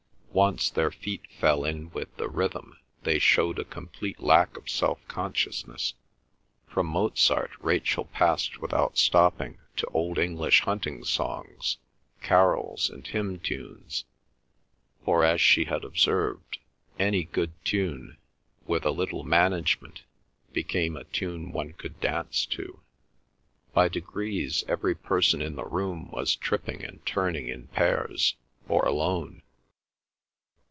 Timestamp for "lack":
4.21-4.55